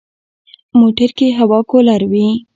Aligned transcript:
موټر 0.79 1.09
کې 1.17 1.27
هوا 1.39 1.59
کولر 1.69 2.01
وي. 2.11 2.27